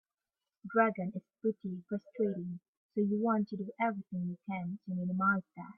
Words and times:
Dragon 0.65 1.11
is 1.13 1.21
pretty 1.41 1.83
frustrating, 1.87 2.59
so 2.95 3.01
you 3.01 3.19
want 3.21 3.49
to 3.49 3.57
do 3.57 3.69
everything 3.79 4.03
you 4.29 4.37
can 4.49 4.79
to 4.87 4.95
minimize 4.95 5.43
that. 5.55 5.69